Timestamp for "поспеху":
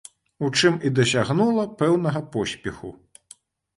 2.37-2.95